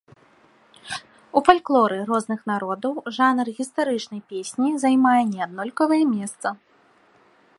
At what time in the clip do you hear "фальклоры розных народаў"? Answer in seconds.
1.49-2.93